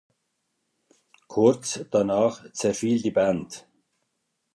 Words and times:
Kurz 1.27 1.85
danach 1.91 2.51
zerfiel 2.53 3.03
die 3.03 3.11
Band. 3.11 3.67